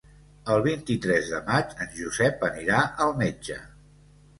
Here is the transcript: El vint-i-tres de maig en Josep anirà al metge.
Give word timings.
El 0.53 0.63
vint-i-tres 0.67 1.29
de 1.35 1.43
maig 1.51 1.77
en 1.87 1.95
Josep 2.01 2.49
anirà 2.51 2.85
al 3.09 3.19
metge. 3.25 3.65